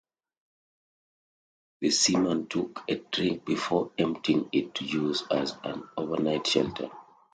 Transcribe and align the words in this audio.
The 1.81 1.91
seaman 1.91 2.47
took 2.47 2.81
a 2.89 2.95
drink 2.95 3.45
before 3.45 3.91
emptying 3.99 4.49
it 4.51 4.73
to 4.73 4.83
use 4.85 5.21
as 5.29 5.55
an 5.63 5.87
overnight 5.95 6.47
shelter. 6.47 6.89